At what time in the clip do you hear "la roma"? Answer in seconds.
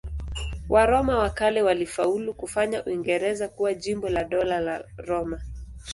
4.59-5.41